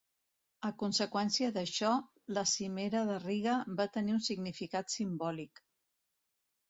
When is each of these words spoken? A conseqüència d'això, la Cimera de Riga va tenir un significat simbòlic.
A 0.69 0.69
conseqüència 0.83 1.49
d'això, 1.57 1.91
la 2.37 2.45
Cimera 2.53 3.03
de 3.11 3.19
Riga 3.27 3.59
va 3.83 3.89
tenir 3.99 4.17
un 4.19 4.25
significat 4.31 4.93
simbòlic. 4.99 5.63